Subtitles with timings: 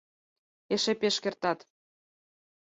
[0.73, 1.59] Эше пеш кертат...